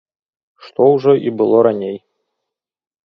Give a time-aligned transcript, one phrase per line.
[0.67, 1.97] Што ўжо і было раней.